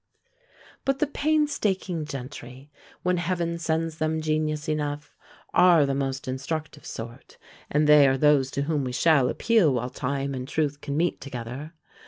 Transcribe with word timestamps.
But 0.83 0.97
the 0.97 1.05
painstaking 1.05 2.05
gentry, 2.05 2.71
when 3.03 3.17
heaven 3.17 3.59
sends 3.59 3.99
them 3.99 4.19
genius 4.19 4.67
enough, 4.67 5.13
are 5.53 5.85
the 5.85 5.93
most 5.93 6.27
instructive 6.27 6.87
sort, 6.87 7.37
and 7.69 7.85
they 7.85 8.07
are 8.07 8.17
those 8.17 8.49
to 8.53 8.63
whom 8.63 8.83
we 8.83 8.93
shall 8.93 9.29
appeal 9.29 9.71
while 9.71 9.91
time 9.91 10.33
and 10.33 10.47
truth 10.47 10.81
can 10.81 10.97
meet 10.97 11.21
together. 11.21 11.73